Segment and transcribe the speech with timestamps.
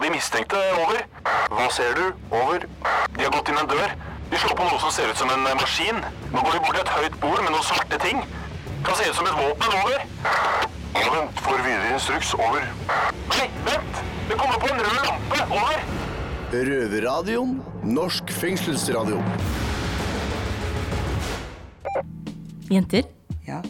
[0.00, 0.56] på de mistenkte.
[0.80, 1.02] Over.
[1.52, 2.04] Hva ser du?
[2.32, 2.62] Over.
[3.16, 3.90] De har gått inn en dør.
[4.30, 5.98] De slår på noe som ser ut som en maskin.
[6.32, 8.22] Nå går de bort til et høyt bord med noen svarte ting.
[8.86, 9.74] Kan se ut som et våpen.
[9.82, 10.06] Over.
[10.96, 11.42] Ja, vent.
[11.44, 12.32] Får videre instruks.
[12.38, 12.64] Over.
[13.34, 14.00] Nei, vent!
[14.30, 15.42] Det kommer på en rød lampe.
[15.58, 15.84] Over.
[16.70, 17.58] Røverradioen.
[17.84, 19.20] Norsk fengselsradio.
[22.70, 23.02] Jenter,
[23.46, 23.60] Ja.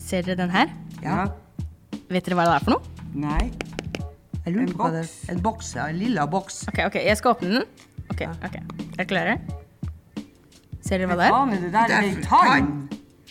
[0.00, 0.66] ser dere den her?
[1.02, 1.26] Ja.
[2.08, 2.82] Vet dere hva det er for noe?
[3.14, 3.52] Nei.
[4.44, 5.28] Jeg lurer En på hva det boks.
[5.32, 5.88] En boks, ja.
[5.88, 6.62] En lilla boks.
[6.68, 7.62] Ok, ok, jeg skal åpne den.
[8.12, 8.58] Ok, ok.
[8.60, 9.36] Er dere klare?
[10.84, 11.32] Ser dere hva det er?
[11.32, 12.68] Faen, er det der er ei tann?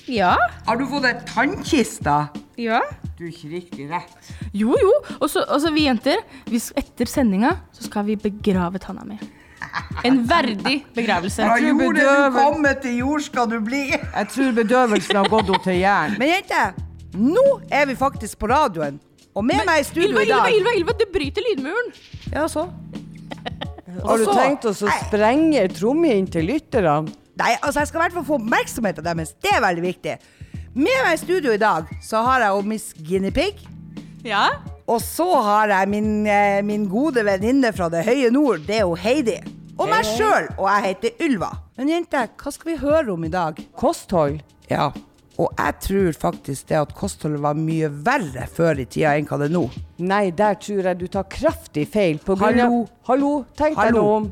[0.09, 0.33] Ja,
[0.65, 2.17] Har du fått ei tannkiste?
[2.59, 2.81] ja.
[3.13, 4.31] Du er ikke riktig rett.
[4.57, 4.91] Jo, jo.
[5.21, 6.17] Og så vi jenter,
[6.49, 9.19] vi, etter sendinga så skal vi begrave tanna mi.
[10.03, 11.45] En verdig begravelse.
[11.45, 13.83] Fra tror jordet du kommer, til jord skal du bli.
[13.93, 16.17] Jeg tror bedøvelsen har gått henne til hjernen.
[16.19, 16.63] Men jente,
[17.21, 18.99] nå er vi faktisk på radioen.
[19.33, 21.91] Og med meg i studio Ylva, i Ylva, dag Ylva, Ylva, du bryter lydmuren.
[22.33, 22.67] Ja, så.
[24.03, 27.13] Har du tenkt oss å sprenge trommehinnen til lytterne?
[27.39, 29.33] Nei, altså jeg skal i hvert fall få oppmerksomheten deres.
[29.41, 30.17] Det er veldig viktig.
[30.73, 33.61] Med meg i studio i dag så har jeg Miss Guinea Pig.
[34.25, 34.45] Ja?
[34.89, 38.65] Og så har jeg min, eh, min gode venninne fra det høye nord.
[38.67, 39.39] Det er jo Heidi.
[39.79, 41.49] Og meg sjøl, og jeg heter Ylva.
[41.77, 43.57] Men jente, hva skal vi høre om i dag?
[43.73, 44.43] Kosthold?
[44.69, 44.91] Ja,
[45.41, 49.39] og jeg tror faktisk det at kostholdet var mye verre før i tida enn hva
[49.41, 49.63] det er nå.
[50.05, 52.19] Nei, der tror jeg du tar kraftig feil.
[52.21, 52.83] På grunn Hallo.
[52.83, 54.27] Av, hallo, tenk deg nå om.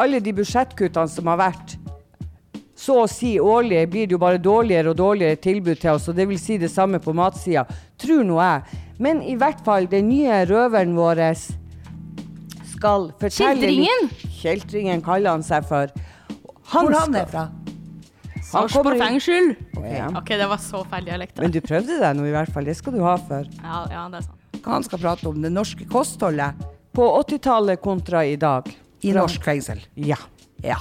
[0.00, 1.76] Alle de budsjettkuttene som har vært.
[2.76, 6.16] Så å si årlig blir det jo bare dårligere og dårligere tilbud til oss, og
[6.16, 7.66] det vil si det samme på matsida.
[8.00, 8.80] Tror nå jeg.
[9.00, 11.20] Men i hvert fall, den nye røveren vår
[12.76, 14.10] skal fortelle Kjeltringen?
[14.40, 15.92] Kjeltringen kaller han seg for.
[16.72, 17.46] Han Hvor han er fra?
[18.46, 19.56] Sarpsborg kommer
[19.92, 20.08] Ja.
[20.18, 21.38] Ok, det var så feil dialekt.
[21.42, 23.46] Men du prøvde deg nå i hvert fall, det skal du ha for.
[23.62, 24.60] Ja, ja, det er sant.
[24.62, 25.40] Hva han skal prate om?
[25.44, 26.54] Det norske kostholdet
[26.96, 28.66] På 80-tallet kontra i dag.
[29.04, 29.82] i norsk fengsel.
[29.94, 30.16] Ja.
[30.64, 30.78] Ja.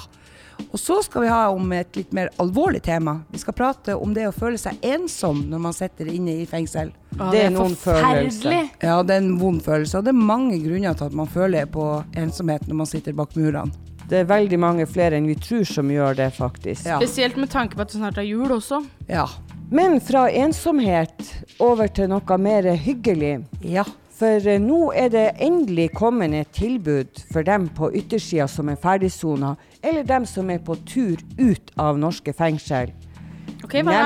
[0.72, 3.18] Og så skal vi ha om et litt mer alvorlig tema.
[3.32, 6.94] Vi skal prate om det å føle seg ensom når man sitter inne i fengsel.
[7.20, 8.62] Å, Det er noen forferdelig.
[8.82, 11.68] Ja, det er en vond følelse, og det er mange grunner til at man føler
[11.68, 11.86] på
[12.16, 13.68] ensomhet når man sitter bak murene.
[14.10, 16.86] Det er veldig mange flere enn vi tror som gjør det, faktisk.
[16.86, 17.00] Ja.
[17.02, 18.84] Spesielt med tanke på at det snart er jul også.
[19.10, 19.26] Ja.
[19.74, 23.40] Men fra ensomhet over til noe mer hyggelig.
[23.66, 23.86] Ja.
[24.16, 28.78] For eh, nå er det endelig kommet et tilbud for dem på yttersida som er
[28.80, 32.94] ferdigsona, eller dem som er på tur ut av norske fengsel.
[33.66, 34.06] Ok, hva da?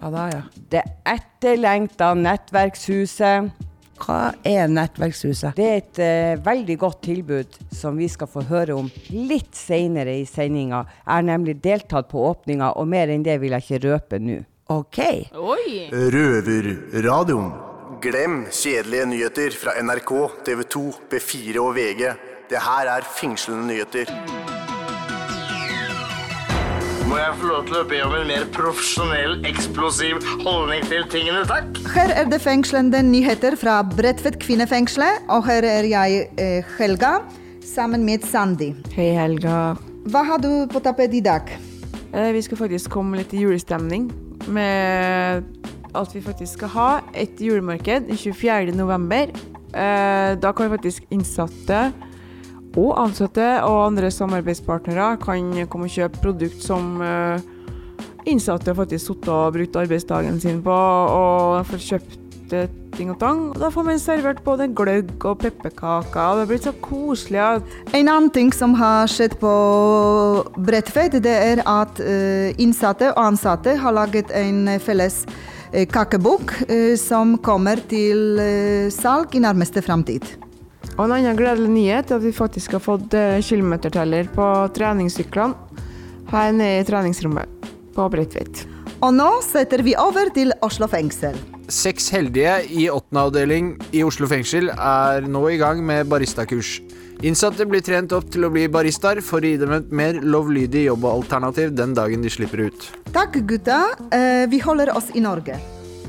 [0.00, 0.42] Hva da, ja?
[0.72, 3.52] Det etterlengta Nettverkshuset.
[3.96, 5.56] Hva er Nettverkshuset?
[5.56, 10.18] Det er et uh, veldig godt tilbud som vi skal få høre om litt senere
[10.20, 10.84] i sendinga.
[11.02, 14.40] Jeg har nemlig deltatt på åpninga, og mer enn det vil jeg ikke røpe nå.
[14.74, 15.00] OK.
[15.38, 15.86] Oi.
[15.92, 17.52] Røverradioen.
[18.02, 20.12] Glem kjedelige nyheter fra NRK,
[20.44, 22.10] TV 2, B4 og VG.
[22.50, 24.12] Det her er fengslende nyheter.
[27.16, 31.46] Må jeg få lov til å be om en mer profesjonell, eksplosiv holdning til tingene,
[31.48, 31.78] takk?
[31.94, 35.00] Her er det fengslende nyheter fra Bredtvet kvinnefengsel,
[35.32, 37.22] og her er jeg, eh, Helga,
[37.64, 38.74] sammen med Sandy.
[38.92, 39.78] Hei, Helga.
[40.04, 41.48] Hva har du på tapet i dag?
[42.12, 44.12] Eh, Vi skal faktisk komme litt i julestemning
[44.48, 45.42] med
[45.94, 48.76] at vi faktisk skal ha et julemarked den 24.
[48.76, 49.32] november.
[49.72, 51.94] Eh, Da kan faktisk innsatte
[52.76, 57.40] og ansatte og andre samarbeidspartnere kan komme og kjøpe produkt som eh,
[58.28, 63.42] innsatte faktisk sittet og brukt arbeidsdagen sin på, og får kjøpt eh, ting og tang.
[63.56, 67.42] Da får man servert både gløgg og pepperkaker, og det har blitt så koselig.
[67.96, 69.56] En annen ting som har skjedd på
[70.68, 75.24] Bredtvet, det er at eh, innsatte og ansatte har laget en felles
[75.92, 76.52] kakebok
[76.96, 78.38] som kommer til
[78.94, 80.45] salg i nærmeste framtid.
[80.96, 84.46] Og en annen gledelig nyhet er at vi faktisk har fått eh, kilometerteller på
[84.76, 85.84] treningssyklene
[86.30, 88.64] her nede i treningsrommet på Bredtveit.
[89.04, 91.36] Og nå setter vi over til Oslo fengsel.
[91.68, 96.78] Seks heldige i åttende avdeling i Oslo fengsel er nå i gang med baristakurs.
[97.26, 100.86] Innsatte blir trent opp til å bli baristaer for å gi dem et mer lovlydig
[100.88, 102.90] jobbalternativ den dagen de slipper ut.
[103.12, 103.84] Takk, gutta.
[104.12, 105.60] Eh, vi holder oss i Norge.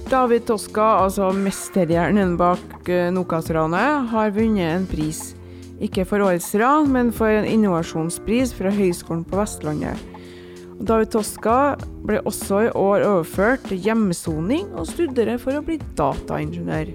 [0.08, 5.34] David Toska, altså mesterhjernen bak uh, Nokas-ranet, har vunnet en pris.
[5.84, 10.00] Ikke for årets ran, men for en innovasjonspris fra Høgskolen på Vestlandet.
[10.80, 11.58] David Toska
[12.08, 16.94] ble også i år overført til hjemmesoning og studerer for å bli dataingeniør.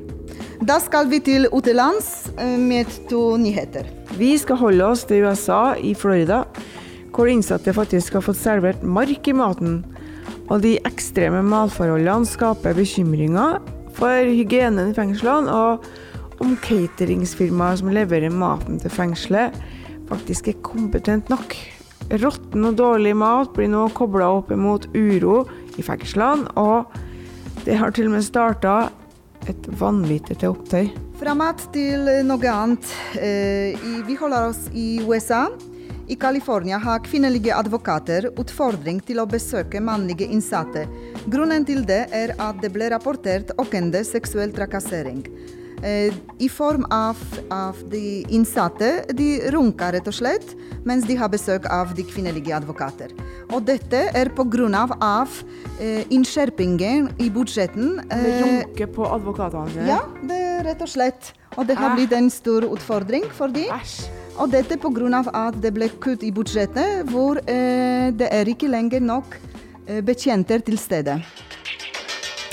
[0.64, 3.92] Da skal vi til utenlands eh, med to nyheter.
[4.16, 6.46] Vi skal holde oss til USA, i Florida,
[7.12, 9.82] hvor innsatte faktisk har fått servert mark i maten.
[10.52, 13.60] Og de ekstreme matforholdene skaper bekymringer
[13.96, 19.56] for hygienen i fengslene, og om cateringsfirmaet som leverer maten til fengselet,
[20.10, 21.56] faktisk er kompetent nok.
[22.20, 25.46] Råtten og dårlig mat blir nå kobla opp imot uro
[25.80, 26.92] i fengslene, og
[27.64, 28.76] det har til og med starta
[29.48, 30.90] et vanvittig opptøy.
[31.22, 32.92] Fra mat til noe annet.
[33.16, 35.46] Eh, vi holder oss i USA.
[36.12, 40.82] I California har kvinnelige advokater utfordring til å besøke mannlige innsatte.
[41.32, 45.22] Grunnen til det er at det ble rapportert økende seksuell trakassering.
[45.80, 47.16] Eh, I form av,
[47.48, 48.90] av de innsatte.
[49.16, 50.52] De runker rett og slett
[50.84, 53.16] mens de har besøk av de kvinnelige advokater.
[53.48, 54.84] Og dette er pga.
[55.00, 55.42] Av,
[55.80, 58.02] eh, innskjerpingen i budsjetten.
[58.10, 61.32] Det eh, runker på advokatene ja, det er rett og slett.
[61.56, 63.72] Og det har blitt en stor utfordring for dem.
[63.72, 64.21] Æsj.
[64.40, 65.22] Og dette pga.
[65.34, 69.36] at det ble kutt i budsjettet, hvor eh, det er ikke lenger nok
[69.86, 71.20] eh, betjenter til stede.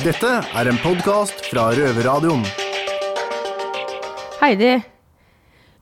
[0.04, 2.44] Dette er en podkast fra Røverradioen.
[4.42, 4.82] Heidi,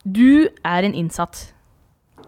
[0.04, 1.52] du er en innsatt.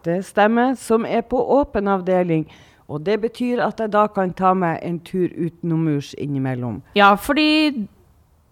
[0.05, 2.50] Det stemmer, som er på åpen avdeling.
[2.88, 6.82] Og det betyr at jeg da kan ta meg en tur utenomurs innimellom.
[6.94, 7.87] Ja, fordi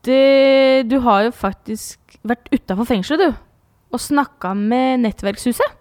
[0.05, 3.48] det, du har jo faktisk vært utafor fengselet, du.
[3.93, 5.75] Og snakka med Nettverkshuset.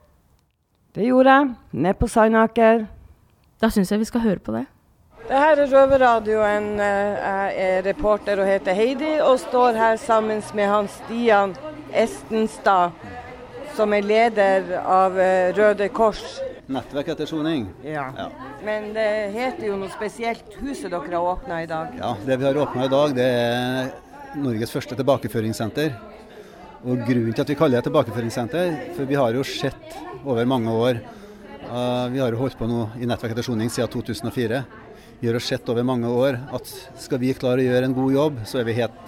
[0.95, 2.85] Det gjorde jeg, ned på Sandaker.
[3.61, 4.65] Da syns jeg vi skal høre på det.
[5.27, 6.67] Det her er Røverradioen.
[6.79, 11.55] Eh, Jeg er reporter og heter Heidi, og står her sammen med han Stian
[11.93, 12.91] Estenstad,
[13.75, 16.39] som er leder av eh, Røde Kors.
[16.67, 17.67] Nettverk etter soning.
[17.83, 18.07] Ja.
[18.17, 18.29] Ja.
[18.63, 21.93] Men det heter jo noe spesielt, huset dere har åpna i dag.
[21.99, 23.91] Ja, Det vi har åpna i dag, det er
[24.39, 25.93] Norges første tilbakeføringssenter.
[26.85, 30.69] Og Grunnen til at vi kaller det tilbakeføringssenter, for vi har jo sett over mange
[30.69, 30.99] år
[31.71, 34.61] uh, Vi har jo holdt på nå i Nettverk etter soning siden 2004.
[35.17, 36.69] Vi har jo sett over mange år at
[37.01, 38.99] skal vi klare å gjøre en god jobb, så er vi helt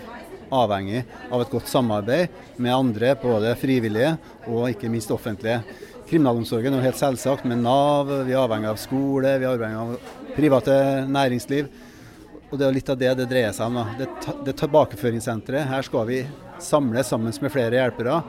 [0.49, 4.15] avhengig av et godt samarbeid med andre, både frivillige
[4.49, 5.61] og ikke minst offentlige.
[6.09, 9.83] Kriminalomsorgen er jo helt selvsagt, med Nav, vi er avhengig av skole, vi er avhengig
[9.83, 11.69] av private næringsliv.
[12.49, 13.83] Og Det er litt av det det dreier seg om.
[13.99, 14.09] Det,
[14.47, 16.23] det tilbakeføringssenteret, her skal vi
[16.63, 18.21] samles sammen med flere hjelpere.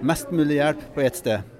[0.00, 1.54] Mest mulig hjelp på ett sted.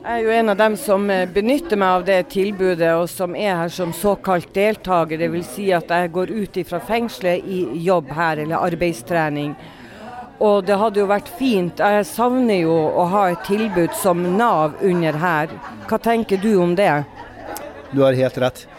[0.00, 3.34] Jeg er jo en av dem som eh, benytter meg av det tilbudet, og som
[3.36, 5.20] er her som såkalt deltaker.
[5.20, 5.50] Dvs.
[5.58, 9.52] Si at jeg går ut fra fengselet i jobb her, eller arbeidstrening.
[10.40, 11.82] Og det hadde jo vært fint.
[11.84, 15.52] Jeg savner jo å ha et tilbud som Nav under her.
[15.90, 17.02] Hva tenker du om det?
[17.92, 18.69] Du har helt rett.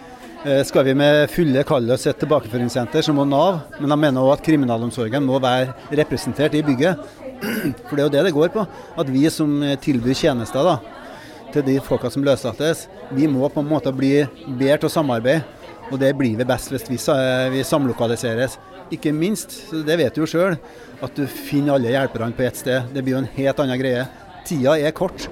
[0.46, 4.24] Eh, Skal vi med fulle kalle oss et tilbakeføringssenter, så må Nav, men jeg mener
[4.26, 6.98] òg at kriminalomsorgen må være representert i bygget.
[7.86, 8.64] For det er jo det det går på.
[8.98, 9.54] At vi som
[9.84, 10.80] tilbyr tjenester da,
[11.54, 14.16] til de folka som løslates, vi må på en måte bli
[14.48, 15.46] bedre til å samarbeide.
[15.92, 16.98] Og det blir vi best hvis vi,
[17.52, 18.58] vi samlokaliseres.
[18.96, 19.54] Ikke minst,
[19.86, 20.58] det vet du jo sjøl,
[21.04, 22.90] at du finner alle hjelperne på ett sted.
[22.96, 24.08] Det blir jo en helt annen greie.
[24.48, 25.28] Tida er kort.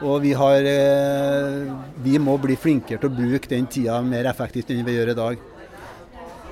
[0.00, 4.70] Og vi, har, eh, vi må bli flinkere til å bruke den tida mer effektivt
[4.72, 5.42] enn vi gjør i dag.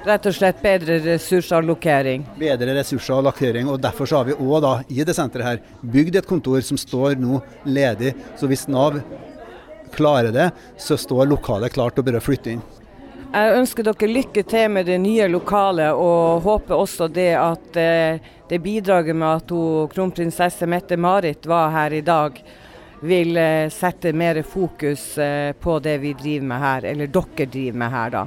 [0.08, 2.26] Rett og slett bedre ressursallokering.
[2.38, 6.60] Bedre ressurser og Derfor så har vi òg i det senteret her bygd et kontor
[6.60, 8.14] som står nå ledig.
[8.36, 9.00] Så hvis Nav
[9.92, 12.62] klarer det, så står lokalet klart til å bare flytte inn.
[13.28, 18.20] Jeg ønsker dere lykke til med det nye lokalet, og håper også det at eh,
[18.48, 19.52] det bidraget med at
[19.92, 22.38] kronprinsesse Mette-Marit var her i dag,
[23.00, 27.78] vil eh, sette mer fokus eh, på det vi driver med her, eller dere driver
[27.78, 28.24] med her, da.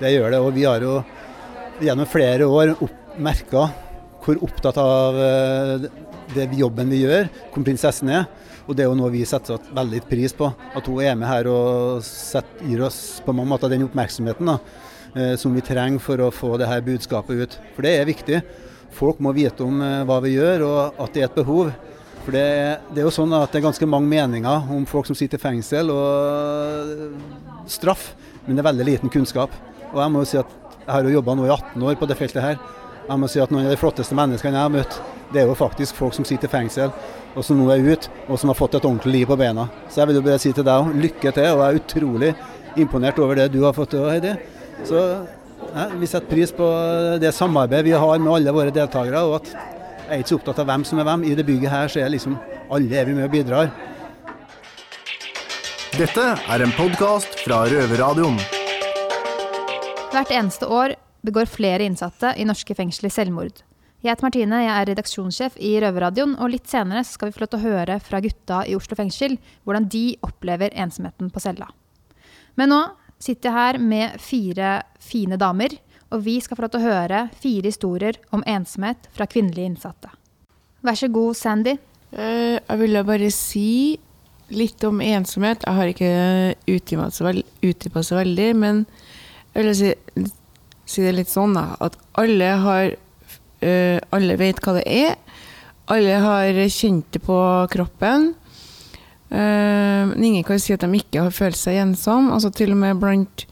[0.00, 0.40] Det gjør det.
[0.40, 0.94] Og vi har jo
[1.84, 2.74] gjennom flere år
[3.22, 3.68] merka
[4.24, 5.86] hvor opptatt av eh,
[6.34, 8.26] det jobben vi gjør, kronprinsessen er.
[8.64, 10.48] Og det er jo noe vi setter veldig pris på.
[10.48, 14.54] At hun er med her og setter, gir oss på mange måter den oppmerksomheten da,
[15.36, 17.58] som vi trenger for å få det her budskapet ut.
[17.74, 18.38] For det er viktig.
[18.96, 21.74] Folk må vite om hva vi gjør og at det er et behov.
[22.24, 22.44] For det,
[22.94, 25.42] det er jo sånn at det er ganske mange meninger om folk som sitter i
[25.42, 28.12] fengsel og straff,
[28.46, 29.52] men det er veldig liten kunnskap.
[29.92, 30.54] Og jeg må jo si at
[30.84, 32.56] jeg har jo jobba nå i 18 år på det feltet her.
[33.04, 34.96] Jeg må si at Noen av de flotteste menneskene jeg har møtt,
[35.34, 36.92] det er jo faktisk folk som sitter i fengsel,
[37.34, 39.66] og som nå er ute, og som har fått et ordentlig liv på beina.
[39.90, 41.48] Så jeg vil jo bare si til deg lykke til.
[41.50, 42.32] Og jeg er utrolig
[42.80, 44.36] imponert over det du har fått til, Heidi.
[44.86, 45.00] Så
[45.74, 46.68] ja, vi setter pris på
[47.20, 49.24] det samarbeidet vi har med alle våre deltakere.
[49.24, 49.73] og at
[50.04, 51.22] jeg er ikke så opptatt av hvem som er hvem.
[51.24, 52.36] I det bygget her så er liksom
[52.72, 53.70] alle er vi med og bidrar.
[55.94, 58.36] Dette er en podkast fra Røverradioen.
[60.12, 63.62] Hvert eneste år begår flere innsatte i norske fengsler selvmord.
[64.04, 67.54] Jeg heter Martine, jeg er redaksjonssjef i Røverradioen, og litt senere skal vi få lov
[67.54, 71.70] til å høre fra gutta i Oslo fengsel hvordan de opplever ensomheten på cella.
[72.60, 72.82] Men nå
[73.22, 75.72] sitter jeg her med fire fine damer,
[76.14, 80.12] Og vi skal få lov til å høre fire historier om ensomhet fra kvinnelige innsatte.
[80.84, 81.74] Vær så god, Sandy.
[82.14, 83.98] Eh, jeg ville bare si
[84.54, 85.64] litt om ensomhet.
[85.66, 86.10] Jeg har ikke
[86.70, 88.84] utdypa så, veldig, men
[89.54, 89.90] jeg vil si,
[90.86, 92.94] si det litt sånn da, at alle har
[93.64, 95.14] eh, Alle vet hva det er.
[95.90, 97.38] Alle har kjent det på
[97.72, 98.30] kroppen.
[99.30, 102.30] Eh, men ingen kan si at de ikke har følt seg ensom.
[102.30, 103.46] Altså til og med blant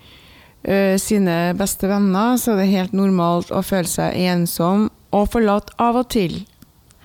[0.62, 5.72] eh, sine beste venner så er det helt normalt å føle seg ensom og forlatt
[5.82, 6.42] av og til.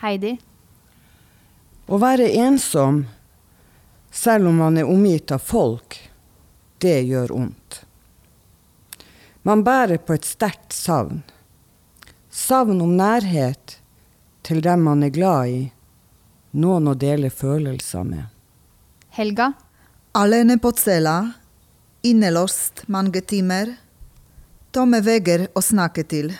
[0.01, 0.37] Heidi.
[1.87, 3.05] Å være ensom,
[4.11, 5.97] selv om man er omgitt av folk,
[6.83, 7.81] det gjør vondt.
[9.47, 11.21] Man bærer på et sterkt savn.
[12.27, 13.77] Savn om nærhet
[14.43, 15.61] til dem man er glad i,
[16.59, 18.27] noen å dele følelser med.
[19.15, 19.53] Helga.
[20.17, 21.15] Alene på cella,
[22.09, 23.75] innelåst mange timer.
[24.71, 26.31] Tomme vegger å snakke til.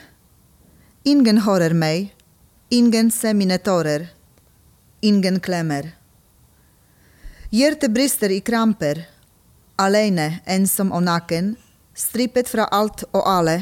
[1.03, 2.13] Ingen hører meg,
[2.69, 4.07] ingen ser mine tårer.
[5.01, 5.89] Ingen klemmer.
[7.51, 9.05] Hjertet brister i kramper.
[9.77, 11.55] Alene, ensom og naken,
[11.93, 13.57] strippet fra alt og alle.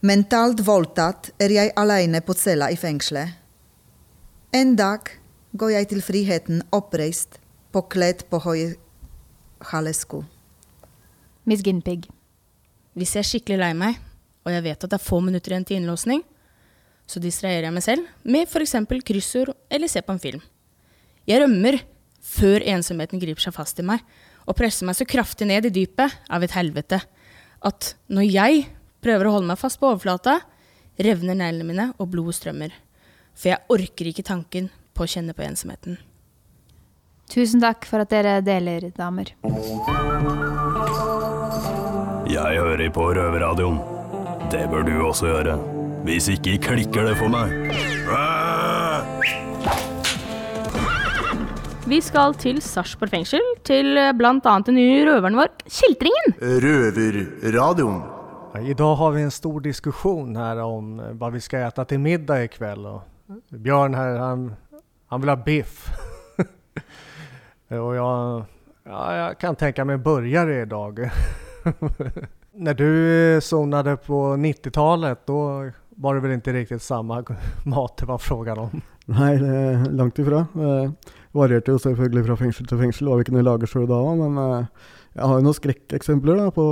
[0.00, 3.32] Mentalt voldtatt er jeg alene på cella i fengselet.
[4.52, 5.10] En dag
[5.58, 7.40] går jeg til friheten oppreist,
[7.72, 8.74] påkledd på høye
[9.72, 10.24] halesko.
[11.48, 12.04] Miss Ginpig.
[12.98, 14.00] Hvis jeg er skikkelig lei meg,
[14.44, 16.20] og jeg vet at det er få minutter igjen til innlåsning,
[17.08, 18.74] så distraherer jeg meg selv med f.eks.
[19.08, 20.42] kryssord eller ser på en film.
[21.28, 21.78] Jeg rømmer
[22.24, 24.04] før ensomheten griper seg fast i meg
[24.44, 27.00] og presser meg så kraftig ned i dypet av et helvete
[27.64, 28.66] at når jeg
[29.04, 30.38] prøver å holde meg fast på overflata,
[31.00, 32.76] revner neglene mine og blodet strømmer.
[33.32, 35.96] For jeg orker ikke tanken på å kjenne på ensomheten.
[37.28, 39.34] Tusen takk for at dere deler, damer.
[42.38, 43.78] Jeg hører på Røverradioen.
[44.52, 45.56] Det bør du også gjøre.
[46.06, 47.50] Hvis ikke klikker det for meg.
[51.88, 54.54] Vi skal til Sarpsborg fengsel, til bl.a.
[54.68, 56.36] den nye røveren vår, Kjeltringen.
[56.62, 57.98] Røverradioen.
[58.62, 62.00] I dag har vi en stor diskusjon her om eh, hva vi skal spise til
[62.02, 62.86] middag i kveld.
[62.86, 64.46] Og Bjørn her, han,
[65.10, 65.90] han vil ha biff.
[67.82, 68.46] og jeg,
[68.86, 71.04] ja, jeg kan tenke meg burger i dag.
[72.58, 72.90] Når du
[73.44, 75.40] zonade på 90-tallet, då
[75.98, 77.22] var det vel ikke riktig samme
[77.64, 78.84] mat det var frågan om?
[79.08, 80.44] Nei, det er langt ifra.
[80.52, 84.38] Det varierte jo selvfølgelig fra fengsel til fengsel hva vi kunne lage sjøl da men
[84.42, 86.64] eh, jeg har jo noen skrekkeksempler da på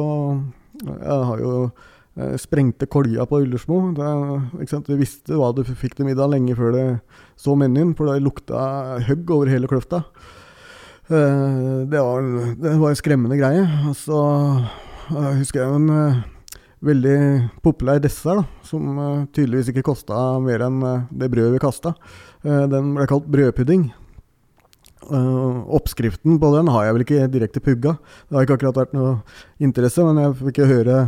[0.85, 3.81] Jeg har jo eh, sprengte kolja på Ullersmo.
[3.97, 4.81] Det.
[4.87, 6.87] Du visste hva du fikk til middag lenge før det
[7.41, 10.05] så menyen, for det lukta høgg over hele kløfta.
[11.09, 12.29] Eh, det var,
[12.61, 13.65] det var en skremmende greie.
[13.89, 14.21] Og så
[15.07, 16.23] jeg husker jeg en uh,
[16.87, 17.19] veldig
[17.65, 21.95] populær dessert, da, som uh, tydeligvis ikke kosta mer enn uh, det brødet vi kasta.
[22.47, 23.89] den ble kalt brødpudding.
[25.07, 27.97] oppskriften på den har jeg vel ikke direkte pugga.
[28.27, 29.17] Det har ikke akkurat vært noe
[29.63, 30.99] interesse, men jeg fikk høre,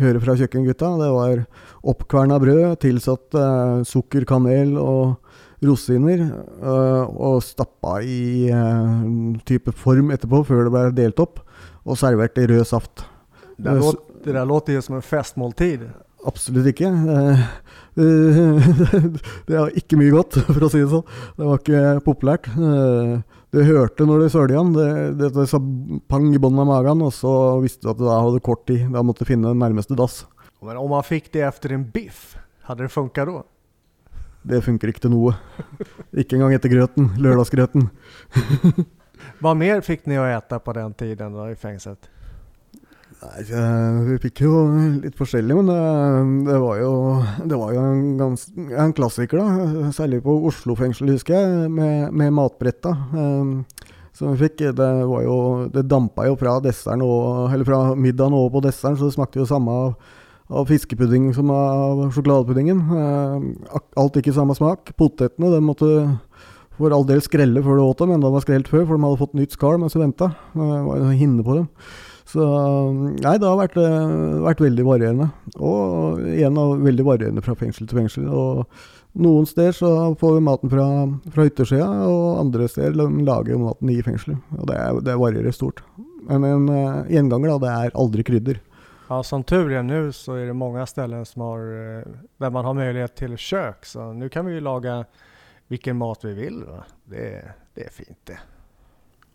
[0.00, 0.90] høre fra kjøkkengutta.
[1.00, 1.44] Det var
[1.92, 3.38] oppkverna brød, tilsatt
[3.88, 6.26] sukker, kanel og rosiner,
[7.12, 8.52] og stappa i
[9.48, 11.40] type form etterpå, før det ble delt opp,
[11.84, 13.06] og servert i rød saft.
[13.62, 15.86] Det, der det der låter jo som en festmåltid.
[16.26, 16.90] Absolutt ikke.
[17.92, 21.04] Det var ikke mye godt, for å si det sånn.
[21.36, 22.48] Det var ikke populært.
[23.52, 24.72] Du hørte når du sølja den.
[25.18, 25.60] Det, det, sa
[26.08, 28.86] pang i bunnen av magen, og så visste du at du da hadde kort tid.
[28.94, 30.22] Da måtte du finne den nærmeste dass.
[30.62, 32.36] Men om man fikk det etter en biff,
[32.68, 33.42] hadde det funka da?
[34.42, 35.34] Det funker ikke til noe.
[36.16, 37.12] Ikke engang etter grøten.
[37.20, 37.90] Lørdagsgrøten.
[39.42, 42.08] Hva mer fikk dere å ete på den tiden da, i fengselet?
[43.22, 43.42] Nei,
[44.08, 44.52] Vi fikk jo
[44.98, 45.82] litt forskjellig, men det,
[46.48, 46.92] det, var jo,
[47.46, 49.90] det var jo en, gans, en, klassiker, da.
[49.94, 52.96] Særlig på Oslo fengsel, husker jeg, med, med matbretta.
[53.14, 53.60] Um,
[54.12, 54.64] som vi fikk.
[54.76, 55.36] Det var jo
[55.72, 59.70] Det dampa jo fra og, fra middagen over på desserten, så det smakte jo samme
[59.70, 59.94] av,
[60.50, 62.82] av fiskepudding som av sjokoladepuddingen.
[62.90, 64.96] Uh, alt ikke samme smak.
[64.98, 65.92] Potetene de måtte
[66.76, 69.06] for all del skrelle før du åt dem, enda de var skrelt før, for de
[69.06, 70.34] hadde fått nytt skall mens du venta.
[70.56, 71.68] Det var jo hinne på dem.
[72.32, 72.44] Så
[72.94, 75.28] nei, det har vært, vært veldig varierende.
[75.60, 78.28] Og igjen veldig varierende fra fengsel til fengsel.
[78.32, 78.64] Og
[79.20, 80.86] noen steder så får vi maten fra,
[81.34, 82.96] fra hyttesida, og andre steder
[83.26, 84.40] lager vi maten i fengselet.
[84.56, 85.82] Og det, det, varierer stort.
[86.30, 88.62] Men en uh, gjenganger, da, det er aldri krydder.
[89.10, 92.64] Ja, Som tur er nå, så er det mange steder som har, eh, der man
[92.64, 93.84] har mulighet til kjøk.
[93.84, 94.94] Så nå kan vi jo lage
[95.68, 96.62] hvilken mat vi vil.
[97.12, 97.26] Det,
[97.76, 98.38] det er fint, det.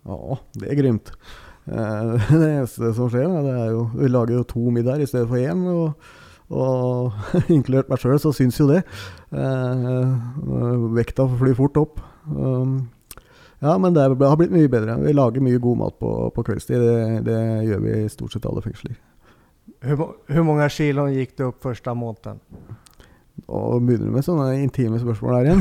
[0.08, 1.12] Ja, det er grymt.
[1.68, 5.28] Eh, det eneste som skjer, det er jo Vi lager jo to middager i stedet
[5.28, 5.66] for én.
[5.72, 6.16] Og
[6.48, 7.12] Og
[7.52, 8.80] inkludert meg sjøl, så syns jo det.
[9.36, 10.14] Eh,
[10.96, 12.00] vekta flyr fort opp.
[12.28, 12.88] Um,
[13.60, 14.96] ja, men det har blitt mye bedre.
[15.02, 16.80] Vi lager mye god mat på, på kveldstid.
[16.80, 18.96] Det, det, gjør vi i stort sett alle fengsler.
[19.84, 22.40] Hvor mange kilo gikk det opp første måneden?
[23.46, 25.60] Og begynner med sånne intime spørsmål her igjen?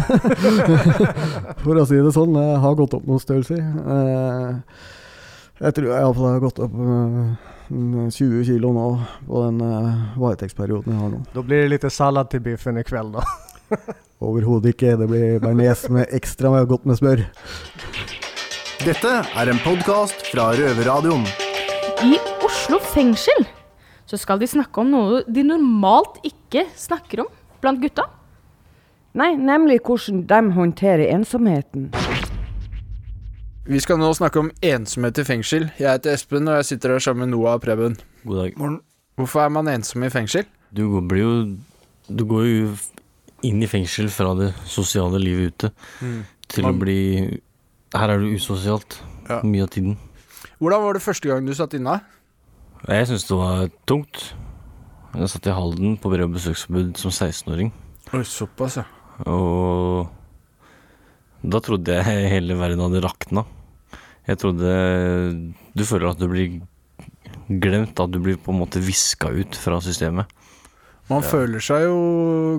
[1.63, 3.59] For å si det sånn, jeg har gått opp noen størrelser.
[3.61, 4.95] Eh,
[5.57, 6.75] jeg tror jeg iallfall har gått opp
[7.67, 8.87] 20 eh, kilo nå
[9.27, 11.21] på den eh, varetektsperioden jeg har nå.
[11.33, 13.25] Da blir det litt salat til biffen i kveld, da?
[14.27, 14.95] Overhodet ikke.
[15.01, 17.25] Det blir bearnés med ekstra med godt med smør.
[18.85, 21.25] Dette er en podkast fra Røverradioen.
[22.05, 23.47] I Oslo fengsel
[24.07, 27.31] så skal de snakke om noe de normalt ikke snakker om
[27.63, 28.05] blant gutta?
[29.17, 31.89] Nei, nemlig hvordan de håndterer ensomheten.
[33.67, 35.65] Vi skal nå snakke om ensomhet i fengsel.
[35.75, 37.97] Jeg heter Espen, og jeg sitter her sammen med Noah og Preben.
[38.23, 38.53] God dag.
[38.55, 38.77] Morgen.
[39.19, 40.45] Hvorfor er man ensom i fengsel?
[40.71, 41.31] Du blir jo
[42.07, 42.69] Du går jo
[43.43, 46.21] inn i fengsel fra det sosiale livet ute mm.
[46.47, 46.77] til man...
[46.77, 47.01] å bli
[47.91, 49.41] Her er du usosialt ja.
[49.43, 49.97] mye av tiden.
[50.63, 51.97] Hvordan var det første gang du satt inne?
[52.87, 54.29] Jeg syns det var tungt.
[55.11, 57.75] Jeg satt i Halden på brev- og besøksforbud som 16-åring.
[58.15, 58.87] Oi, såpass, ja.
[59.27, 60.07] Og
[61.43, 63.43] da trodde jeg hele verden hadde rakna.
[64.27, 64.71] Jeg trodde
[65.77, 66.59] Du føler at du blir
[67.47, 70.27] glemt, at du blir på en måte viska ut fra systemet.
[71.07, 71.29] Man ja.
[71.29, 71.99] føler seg jo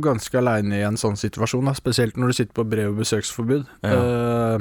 [0.00, 1.74] ganske aleine i en sånn situasjon, da.
[1.76, 3.66] spesielt når du sitter på brev- og besøksforbud.
[3.84, 3.98] Ja.
[3.98, 4.56] Uh,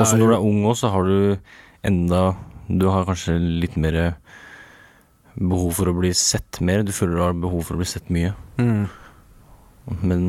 [0.00, 1.38] Også når du er ung òg, så har du
[1.86, 2.34] enda
[2.66, 4.16] Du har kanskje litt mer
[5.36, 6.82] behov for å bli sett mer.
[6.86, 8.32] Du føler du har behov for å bli sett mye.
[8.58, 8.86] Mm.
[10.02, 10.22] Men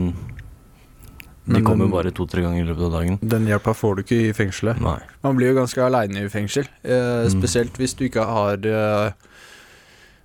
[1.43, 3.17] de kommer bare to-tre ganger i løpet av dagen.
[3.19, 4.79] Den hjelpa får du ikke i fengselet.
[4.83, 4.99] Nei.
[5.25, 6.69] Man blir jo ganske aleine i fengsel.
[6.85, 7.33] Eh, mm.
[7.35, 9.33] spesielt hvis du ikke har eh,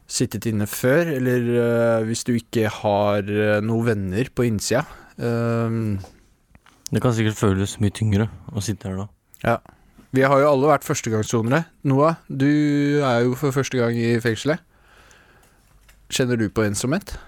[0.07, 3.33] sittet inne før, eller eh, hvis du ikke har
[3.67, 4.85] noen venner på innsida.
[5.19, 9.09] Det kan sikkert føles mye tyngre å sitte her da.
[9.43, 9.57] Ja.
[10.15, 11.67] Vi har jo alle vært førstegangssonere.
[11.91, 12.47] Noah, du
[13.03, 14.63] er jo for første gang i fengselet.
[16.09, 17.19] Kjenner du på ensomhet?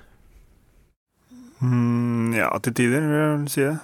[1.60, 3.78] Mm, ja, til tider vil jeg si det.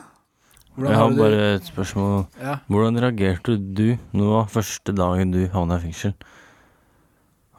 [0.76, 1.20] Hvordan jeg har du...
[1.20, 2.24] bare et spørsmål.
[2.40, 2.56] Ja.
[2.68, 3.86] Hvordan reagerte du
[4.16, 6.12] nå første dagen du havna i fengsel,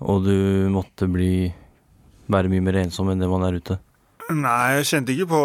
[0.02, 1.50] og du måtte bli
[2.30, 3.80] være mye mer ensom enn det man er ute?
[4.28, 5.42] Nei, jeg kjente ikke på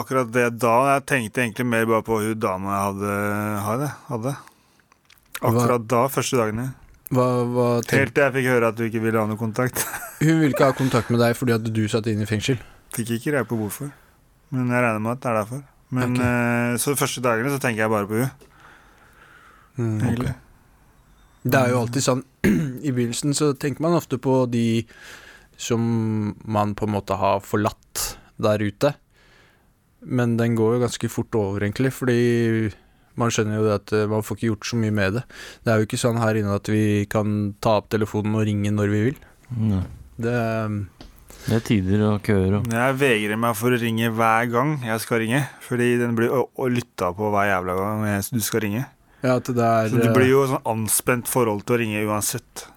[0.00, 0.74] akkurat det da.
[0.96, 3.90] Jeg tenkte egentlig mer bare på hun dama jeg hadde.
[4.08, 4.34] hadde.
[5.38, 6.72] Akkurat da, første dagene.
[7.14, 9.84] Hva, hva Helt til jeg fikk høre at du ikke ville ha noe kontakt.
[10.18, 12.58] Hun ville ikke ha kontakt med deg fordi at du satt inn i fengsel?
[12.96, 13.90] Fikk ikke greie på hvorfor.
[14.54, 15.64] Men jeg regner med at det er derfor.
[15.94, 16.74] Men okay.
[16.74, 18.30] uh, Så de første dagene så tenker jeg bare på henne.
[19.78, 20.34] Mm, okay.
[21.48, 22.22] Det er jo alltid sånn
[22.88, 24.82] I begynnelsen så tenker man ofte på de
[25.58, 25.82] som
[26.46, 28.02] man på en måte har forlatt
[28.38, 28.92] der ute.
[30.06, 32.70] Men den går jo ganske fort over, egentlig, fordi
[33.18, 35.24] man skjønner jo at eh, man får ikke gjort så mye med det.
[35.66, 37.32] Det er jo ikke sånn her inne at vi kan
[37.64, 39.18] ta opp telefonen og ringe når vi vil.
[39.58, 39.82] Nei.
[40.22, 40.36] Det
[40.68, 40.78] um,
[41.46, 45.04] det er tider og køer og Jeg vegrer meg for å ringe hver gang jeg
[45.04, 45.42] skal ringe.
[45.64, 46.34] Fordi den blir
[46.74, 48.86] lytta på hver jævla gang du skal ringe.
[49.22, 52.68] Ja, det er, så det blir jo sånn anspent forhold til å ringe uansett.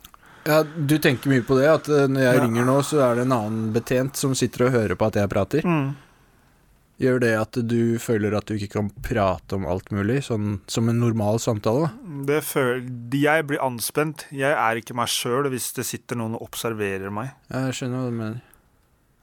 [0.47, 1.67] Ja, Du tenker mye på det?
[1.69, 2.45] At eh, når jeg ja.
[2.45, 5.29] ringer nå, så er det en annen betjent som sitter og hører på at jeg
[5.29, 5.67] prater?
[5.67, 5.91] Mm.
[7.01, 10.89] Gjør det at du føler at du ikke kan prate om alt mulig, sånn som
[10.89, 11.89] en normal samtale?
[12.29, 12.85] Det føler,
[13.17, 14.27] jeg blir anspent.
[14.33, 17.33] Jeg er ikke meg sjøl hvis det sitter noen og observerer meg.
[17.49, 18.50] Jeg skjønner hva du mener.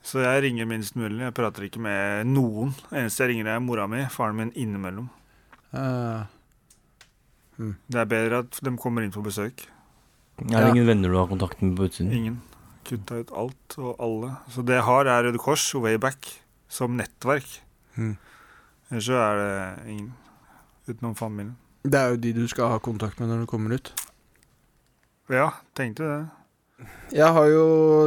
[0.08, 1.20] Så jeg ringer minst mulig.
[1.20, 2.72] Jeg prater ikke med noen.
[2.88, 4.06] Eneste jeg ringer, er mora mi.
[4.12, 5.10] Faren min innimellom.
[5.74, 6.24] Uh.
[7.58, 7.74] Mm.
[7.90, 9.66] Det er bedre at de kommer inn på besøk.
[10.38, 10.70] Er det ja.
[10.70, 12.14] ingen venner du har kontakt med på utsiden?
[12.14, 12.38] Ingen.
[12.88, 14.30] Kutta ut alt og alle.
[14.54, 16.30] Så det jeg har, er Røde Kors og Wayback
[16.72, 17.58] som nettverk.
[17.98, 18.14] Mm.
[18.88, 20.12] Ellers så er det ingen
[20.88, 21.56] utenom familien.
[21.84, 23.92] Det er jo de du skal ha kontakt med når du kommer ut.
[25.28, 26.88] Ja, tenkte det.
[27.12, 27.64] Jeg har jo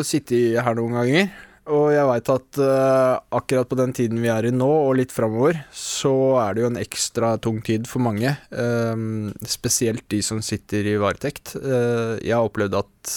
[0.08, 1.30] sittet her noen ganger,
[1.72, 5.14] og jeg veit at uh, akkurat på den tiden vi er i nå, og litt
[5.16, 6.12] framover, så
[6.44, 8.34] er det jo en ekstra tung tid for mange.
[8.52, 11.56] Uh, spesielt de som sitter i varetekt.
[11.56, 13.16] Uh, jeg har opplevd at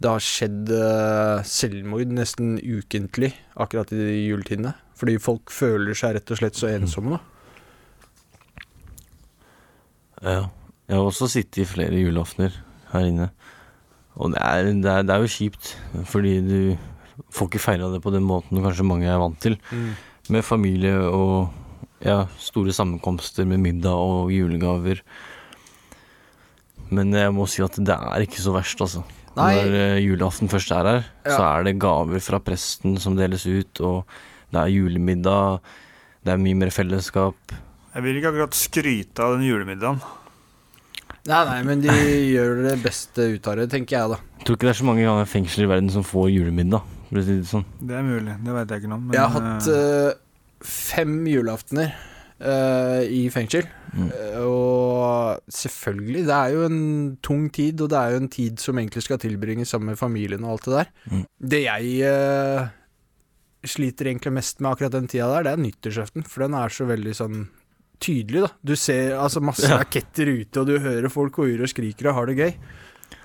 [0.00, 0.70] det har skjedd
[1.44, 4.72] selvmord nesten ukentlig akkurat i juletidene.
[4.96, 7.20] Fordi folk føler seg rett og slett så ensomme, da.
[10.24, 10.40] Ja.
[10.90, 12.56] Jeg har også sittet i flere julaftener
[12.90, 13.28] her inne.
[14.18, 15.74] Og det er, det, er, det er, jo kjipt,
[16.10, 16.58] fordi du
[17.30, 19.56] får ikke feira det på den måten kanskje mange er vant til.
[19.70, 19.92] Mm.
[20.34, 21.50] Med familie og
[22.04, 25.02] ja, store sammenkomster med middag og julegaver.
[26.90, 29.04] Men jeg må si at det er ikke så verst, altså.
[29.38, 29.52] Nei.
[29.54, 31.36] Når eh, julaften først er her, Ja.
[31.36, 34.04] så er det gaver fra presten som deles ut, og
[34.50, 35.60] det er julemiddag,
[36.26, 37.36] det er mye mer fellesskap.
[37.94, 40.02] Jeg vil ikke akkurat skryte av den julemiddagen.
[41.28, 41.94] Nei, nei, men de
[42.34, 44.20] gjør det beste ut av det, tenker jeg, da.
[44.40, 47.20] Jeg tror ikke det er så mange ganger fengsler i verden som får julemiddag, for
[47.20, 47.66] å si det sånn.
[47.80, 49.12] Det er mulig, det vet jeg ikke noe om.
[49.16, 50.14] Jeg har hatt eh,
[50.64, 53.68] fem julaftener eh, i fengsel.
[53.90, 56.82] Eh, og selvfølgelig, det er jo en
[57.26, 60.46] tung tid, og det er jo en tid som egentlig skal tilbringes sammen med familien
[60.46, 60.92] og alt det der.
[61.12, 61.24] Mm.
[61.52, 62.68] Det jeg
[63.68, 66.88] sliter egentlig mest med akkurat den tida der, det er nyttårsaften, for den er så
[66.88, 67.42] veldig sånn
[68.00, 68.50] tydelig, da.
[68.64, 69.78] Du ser altså masse Ja.
[69.82, 72.54] raketter ute, og du hører folk hoier og skriker og har det gøy.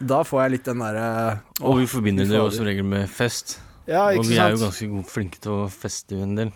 [0.01, 3.59] Da får jeg litt den derre Og vi forbinder det jo som regel med fest.
[3.87, 6.51] Ja, ikke og vi er jo ganske gode, flinke til å feste en del.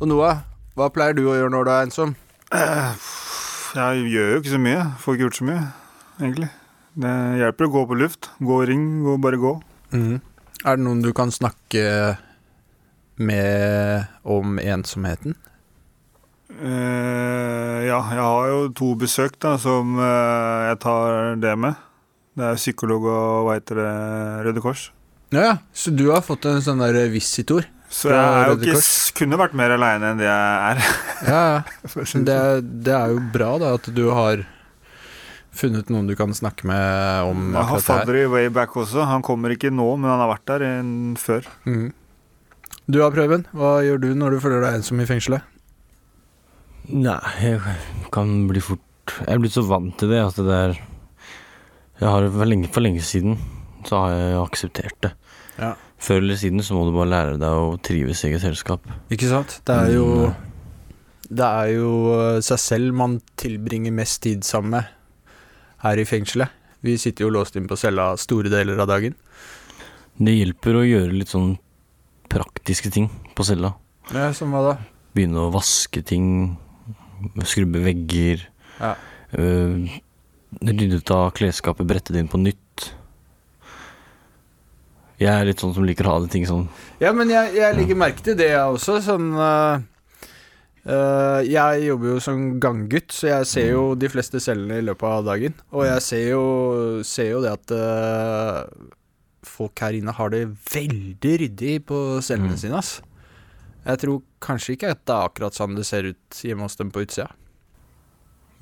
[0.00, 0.44] Og Noah,
[0.76, 2.14] hva pleier du å gjøre når du er ensom?
[2.52, 4.84] Jeg gjør jo ikke så mye.
[5.02, 5.64] Får ikke gjort så mye,
[6.20, 6.48] egentlig.
[6.96, 8.30] Det hjelper å gå på luft.
[8.40, 9.52] Gå i ring, gå, bare gå.
[9.92, 10.20] Mm.
[10.64, 12.16] Er det noen du kan snakke
[13.18, 15.34] med om ensomheten?
[16.56, 21.76] Eh, ja, jeg har jo to besøk da, som eh, jeg tar det med.
[22.36, 23.92] Det er psykolog og hva heter det,
[24.48, 24.90] Røde Kors.
[25.34, 25.54] Ja, ja.
[25.74, 27.66] Så du har fått en sånn der visitor?
[27.92, 28.80] Så jeg er jo ikke,
[29.20, 30.80] kunne vært mer aleine enn det jeg er.
[31.28, 31.58] Ja, ja.
[32.28, 32.38] Det,
[32.84, 34.42] det er jo bra da at du har
[35.56, 38.00] funnet noen du kan snakke med om Jeg har akkurat det her.
[38.02, 39.06] fadder i way back også.
[39.08, 40.90] Han kommer ikke nå, men han har vært der enn
[41.20, 41.46] før.
[41.64, 41.86] Mm.
[42.90, 43.46] Du har Prøven?
[43.56, 45.46] Hva gjør du når du føler deg ensom i fengselet?
[46.88, 47.60] Nei, jeg
[48.14, 48.82] kan bli fort
[49.24, 52.84] Jeg er blitt så vant til det at det er Jeg har for lenge, for
[52.84, 53.38] lenge siden
[53.86, 55.10] så har jeg akseptert det.
[55.60, 55.68] Ja.
[56.02, 58.82] Før eller siden så må du bare lære deg å trives i eget selskap.
[59.14, 59.60] Ikke sant?
[59.64, 60.34] Det er jo Mm,
[61.36, 64.90] Det er jo eh, seg selv man tilbringer mest tid sammen med
[65.82, 66.50] her i fengselet.
[66.82, 69.14] Vi sitter jo låst inn på cella store deler av dagen.
[70.18, 71.56] Det hjelper å gjøre litt sånn
[72.30, 73.72] praktiske ting på cella.
[74.12, 74.76] Ja, Som hva da?
[75.14, 76.56] Begynne å vaske ting,
[77.48, 78.46] skrubbe vegger.
[78.80, 78.94] Ja.
[79.36, 79.88] Uh,
[80.62, 82.62] rydde ut av klesskapet, brette det inn på nytt.
[85.16, 86.66] Jeg er litt sånn som liker å ha det ting sånn
[87.00, 88.98] Ja, men jeg, jeg legger merke til det, jeg også.
[89.04, 89.80] Sånn uh,
[90.84, 95.08] uh, Jeg jobber jo som ganggutt, så jeg ser jo de fleste cellene i løpet
[95.08, 95.56] av dagen.
[95.72, 96.44] Og jeg ser jo,
[97.08, 98.92] ser jo det at uh,
[99.46, 102.98] folk her inne har det veldig ryddig på cellene sine, ass.
[103.86, 106.90] Jeg tror kanskje ikke at det er akkurat sånn det ser ut hjemme hos dem
[106.94, 107.28] på utsida.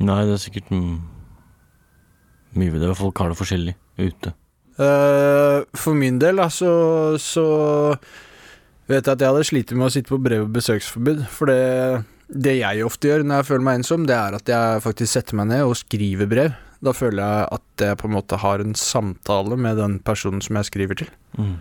[0.04, 2.94] Nei, det er sikkert mye ved det.
[2.98, 4.34] Folk har det forskjellig ute.
[4.74, 6.70] Uh, for min del, da, så,
[7.22, 7.44] så
[8.90, 11.24] vet jeg at jeg hadde slitt med å sitte på brev- og besøksforbud.
[11.32, 14.84] For det, det jeg ofte gjør når jeg føler meg ensom, det er at jeg
[14.84, 16.58] faktisk setter meg ned og skriver brev.
[16.84, 20.58] Da føler jeg at jeg på en måte har en samtale med den personen som
[20.60, 21.14] jeg skriver til.
[21.38, 21.54] Mm.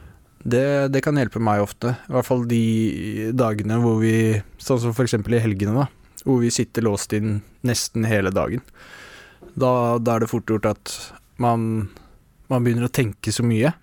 [0.44, 1.94] Det, det kan hjelpe meg ofte.
[2.10, 5.88] I hvert fall de dagene hvor vi Sånn som eksempel i helgene, da.
[6.24, 8.62] Hvor vi sitter låst inn nesten hele dagen.
[9.60, 10.94] Da, da er det fort gjort at
[11.44, 11.90] man,
[12.52, 13.74] man begynner å tenke så mye.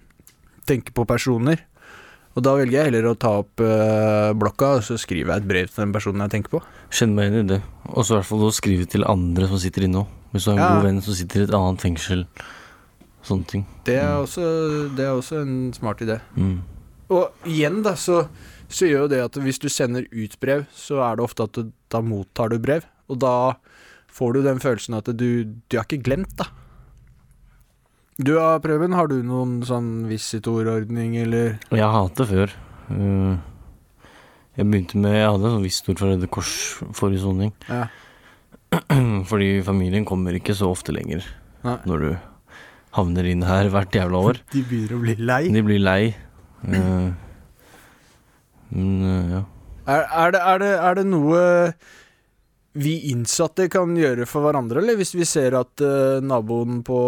[0.69, 1.65] Tenke på personer.
[2.39, 5.49] Og da velger jeg heller å ta opp eh, blokka, og så skriver jeg et
[5.51, 6.61] brev til den personen jeg tenker på.
[6.95, 7.61] Kjenn meg inn i det.
[7.91, 10.17] Og så i hvert fall å skrive til andre som sitter inne òg.
[10.31, 10.69] Hvis du har en Ja.
[10.77, 12.25] god venn som sitter i et annet fengsel.
[13.27, 13.67] Sånne ting.
[13.85, 14.45] Det er, også,
[14.97, 16.21] det er også en smart idé.
[16.37, 16.61] Mm.
[17.13, 18.23] Og igjen, da, så,
[18.71, 21.59] så gjør jo det at hvis du sender ut brev, så er det ofte at
[21.59, 22.87] du, da mottar du brev.
[23.11, 23.35] Og da
[24.11, 26.49] får du den følelsen at du, du er ikke glemt, da.
[28.21, 31.55] Du da, Prøven, har du noen sånn visitorordning, eller?
[31.73, 32.53] Jeg har hatt det før.
[32.91, 33.39] Uh,
[34.59, 36.53] jeg begynte med Jeg hadde sånn visitor fra Røde Kors
[36.97, 37.55] forrige soning.
[37.71, 37.87] Ja.
[39.31, 41.25] Fordi familien kommer ikke så ofte lenger
[41.65, 41.79] Nei.
[41.89, 42.11] når du
[42.97, 44.43] havner inn her hvert jævla år.
[44.55, 45.43] De begynner å bli lei.
[45.55, 46.03] De blir lei.
[46.67, 47.11] Uh,
[48.75, 49.43] men uh, ja.
[49.91, 51.41] Er, er, det, er, det, er det noe
[52.79, 56.99] vi innsatte kan gjøre for hverandre, eller hvis vi ser at uh, naboen på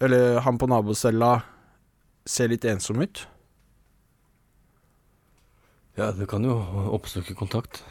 [0.00, 1.34] Eller han på nabocella
[2.24, 3.26] ser litt ensom ut?
[6.00, 6.54] ja, det kan jo
[6.96, 7.82] oppsøke kontakt.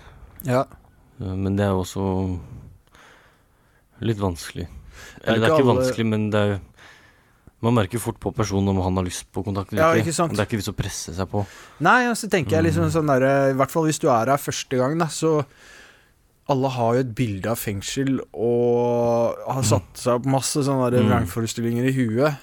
[0.48, 0.64] Ja.
[1.20, 2.06] Men det er jo også
[4.02, 4.66] litt vanskelig.
[4.66, 6.60] er Eller det er ikke ikke alle- vanskelig, men det er
[7.62, 10.32] Man merker fort på personen om han har lyst på kontakt Ja, ikke sant.
[10.32, 11.42] Det er ikke vits å presse seg på.
[11.84, 14.40] Nei, altså så tenker jeg liksom sånn der, I hvert fall hvis du er her
[14.40, 15.42] første gang, da, så
[16.50, 21.04] alle har jo et bilde av fengsel og har satt seg opp masse sånne der
[21.04, 21.10] Mm.
[21.12, 22.38] vrangforestillinger i huet.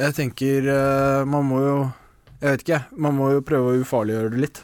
[0.00, 1.76] Jeg tenker eh, man må jo
[2.42, 4.62] Jeg vet ikke, man må jo prøve å ufarliggjøre det litt.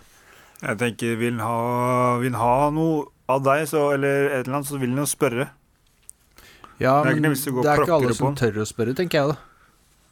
[0.64, 4.66] Jeg tenker, vil han ha, vil ha noe av deg, så, eller et eller annet,
[4.66, 5.46] så vil han jo spørre.
[6.80, 9.30] Ja, Det er ikke men det er ikke alle som tør å spørre, tenker jeg
[9.30, 9.36] da.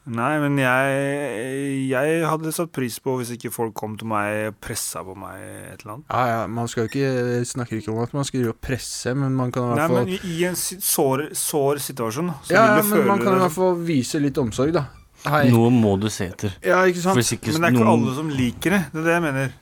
[0.06, 4.58] Nei, men jeg, jeg hadde satt pris på hvis ikke folk kom til meg og
[4.62, 6.04] pressa på meg et eller annet.
[6.12, 9.14] Ja, ja, man skal jo ikke snakker ikke om at man skal drive og presse,
[9.18, 12.76] men man kan i hvert fall men i- en sår, sår situasjon, så Ja, vil
[12.76, 14.84] ja, du men man kan i hvert fall vise litt omsorg, da.
[15.26, 15.48] Hei.
[15.50, 16.54] Noe må du se etter.
[16.62, 17.18] Ja, ikke sant?
[17.18, 18.82] Hvis ikke Men det er ikke noen- alle som liker det.
[18.92, 19.52] Det er det jeg mener.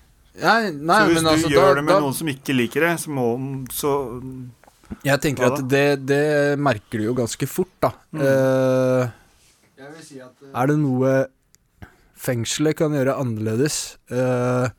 [0.45, 2.53] Nei, nei, så hvis men du altså, gjør da- det med da- noen som ikke
[2.61, 3.27] liker det, så må
[3.73, 3.93] så
[5.03, 7.93] Jeg tenker at det, det merker du jo ganske fort, da.
[8.13, 9.13] Mm.
[9.85, 11.15] Eh, er det noe
[12.25, 14.71] fengselet kan gjøre annerledes uh,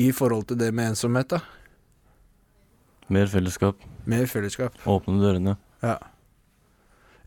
[0.00, 1.42] i forhold til det med ensomhet, da?
[3.12, 3.82] Mer fellesskap.
[4.08, 4.78] Mer fellesskap.
[4.88, 5.56] Åpne dørene.
[5.84, 5.98] Ja.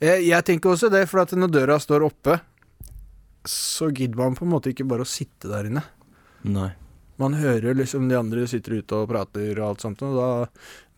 [0.02, 2.40] Jeg, jeg tenker også det, for at når døra står oppe,
[3.46, 5.84] så gidder man på en måte ikke bare å sitte der inne.
[6.48, 6.72] Nei.
[7.22, 10.28] Man hører liksom de andre sitter ute og prater og alt sånt, og da,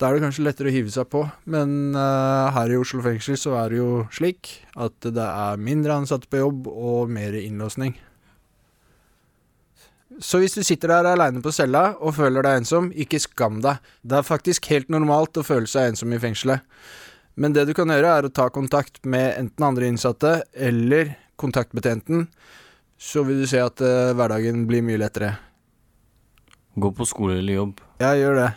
[0.02, 1.22] da er det kanskje lettere å hive seg på.
[1.46, 6.00] Men uh, her i Oslo fengsel så er det jo slik at det er mindre
[6.02, 7.94] ansatte på jobb og mer innlåsning.
[10.18, 13.78] Så hvis du sitter der aleine på cella og føler deg ensom, ikke skam deg.
[14.02, 16.64] Det er faktisk helt normalt å føle seg ensom i fengselet.
[17.38, 22.26] Men det du kan gjøre, er å ta kontakt med enten andre innsatte eller kontaktbetjenten.
[22.98, 25.36] Så vil du se at uh, hverdagen blir mye lettere.
[26.78, 27.80] Gå på skole eller jobb.
[27.98, 28.50] Ja, gjør det.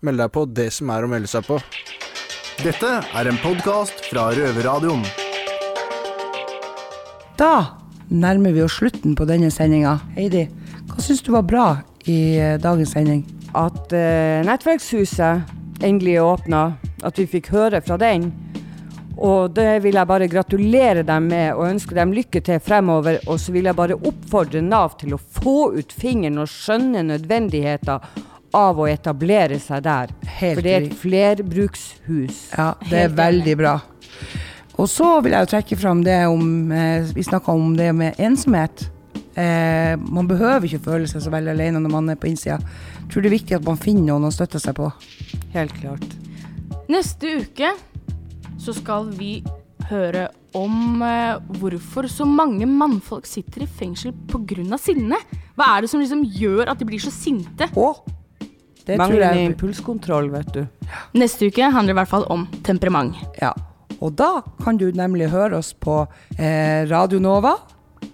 [0.00, 1.58] Meld deg på det som er å melde seg på.
[2.62, 5.02] Dette er en podkast fra Røverradioen.
[7.36, 7.50] Da
[8.08, 9.98] nærmer vi oss slutten på denne sendinga.
[10.16, 10.46] Heidi,
[10.88, 11.66] hva syns du var bra
[12.08, 13.26] i eh, dagens sending?
[13.52, 16.62] At eh, Nettverkshuset endelig er åpna,
[17.04, 18.30] at vi fikk høre fra den.
[19.16, 23.20] Og det vil jeg bare gratulere dem med og ønske dem lykke til fremover.
[23.26, 28.24] Og så vil jeg bare oppfordre Nav til å få ut fingeren og skjønne nødvendigheten
[28.56, 30.12] av å etablere seg der.
[30.40, 32.42] Helt For det er et flerbrukshus.
[32.56, 33.78] Ja, det er veldig bra.
[34.76, 38.20] Og så vil jeg jo trekke fram det om eh, Vi snakka om det med
[38.20, 38.90] ensomhet.
[39.36, 42.60] Eh, man behøver ikke føle seg så veldig alene når man er på innsida.
[43.00, 44.90] Jeg tror det er viktig at man finner noen å støtte seg på.
[45.56, 46.08] Helt klart.
[46.92, 47.72] Neste uke
[48.58, 49.42] så skal vi
[49.90, 54.78] høre om eh, hvorfor så mange mannfolk sitter i fengsel pga.
[54.80, 55.18] sinne.
[55.56, 57.68] Hva er det som liksom gjør at de blir så sinte?
[58.86, 60.66] Det tror jeg jeg- impulskontroll, vet du.
[61.14, 63.16] Neste uke handler det i hvert fall om temperament.
[63.42, 63.52] Ja.
[64.00, 66.06] Og da kan du nemlig høre oss på
[66.38, 67.56] eh, Radio Nova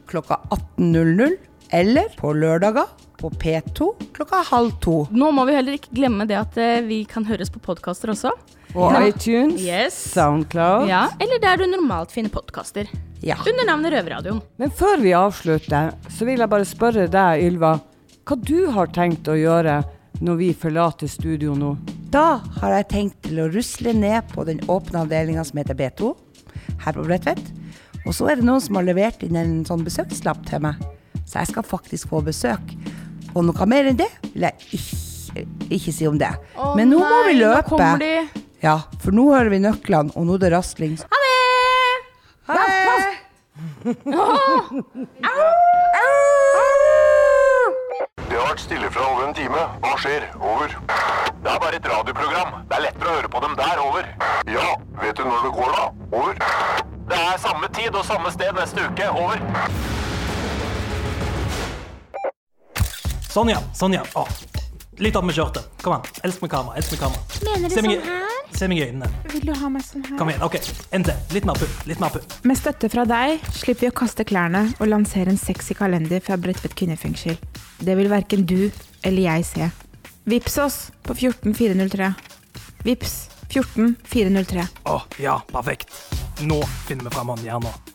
[0.06, 1.36] klokka 18.00,
[1.72, 2.86] eller på lørdager
[3.18, 5.06] på P2 klokka halv to.
[5.10, 8.32] Nå må vi heller ikke glemme det at eh, vi kan høres på podkaster også.
[8.74, 9.00] Og Ja.
[9.06, 9.94] iTunes, Yes.
[10.14, 10.88] Soundcloud.
[10.88, 12.88] Ja, eller der du normalt finner podkaster.
[13.22, 13.36] Ja.
[13.46, 14.40] Under navnet Røverradioen.
[14.58, 17.80] Men før vi avslutter, så vil jeg bare spørre deg, Ylva,
[18.26, 19.84] hva du har tenkt å gjøre
[20.22, 21.76] når vi forlater studio nå?
[22.10, 26.14] Da har jeg tenkt til å rusle ned på den åpne avdelinga som heter B2,
[26.78, 27.52] her på Bredtvet.
[28.06, 30.74] Og så er det noen som har levert inn en sånn besøkslapp til meg,
[31.24, 32.74] så jeg skal faktisk få besøk.
[33.36, 36.32] Og noe mer enn det vil jeg ikke, ikke si om det.
[36.58, 38.41] Å Men nå må vi nei, nå løpe.
[38.62, 40.92] Ja, for nå hører vi nøklene, og nå er det rasling.
[41.10, 41.30] Ha det!
[42.46, 43.22] Ha det!
[48.28, 49.64] Det har vært stille fra over en time.
[49.82, 50.28] Hva skjer?
[50.38, 50.76] Over.
[51.42, 52.54] Det er bare et radioprogram.
[52.70, 53.82] Det er lettere å høre på dem der.
[53.82, 54.08] Over.
[54.54, 54.68] Ja,
[55.02, 55.84] vet du når det går da?
[56.14, 56.38] Over.
[57.10, 59.10] Det er samme tid og samme sted neste uke.
[59.10, 59.42] Over.
[63.32, 64.06] Sånn ja, sånn ja.
[64.14, 64.28] Å,
[65.02, 65.66] litt opp med skjørtet.
[65.82, 66.06] Kom an.
[66.22, 66.78] Elsk med kamera.
[66.78, 67.22] elsk med kamera.
[67.42, 68.21] Mener du Se sånn her?
[68.62, 69.08] Se meg i øynene.
[69.32, 70.14] Vil du ha meg sånn her?
[70.20, 70.42] Kom igjen.
[70.46, 70.54] ok,
[70.94, 71.16] En til.
[71.34, 71.78] Litt mer pupp.
[71.90, 72.34] Litt mer pupp.
[72.46, 76.36] Med støtte fra deg slipper vi å kaste klærne og lansere en sexy kalender fra
[76.38, 77.40] Bredtvet kvinnefengsel.
[77.82, 78.70] Det vil verken du
[79.02, 79.70] eller jeg se.
[80.30, 82.12] Vips oss på 14403.
[82.86, 83.16] Vips
[83.50, 84.68] 14403.
[84.86, 85.90] Å, ja, perfekt.
[86.46, 87.91] Nå finner vi fram håndjernet.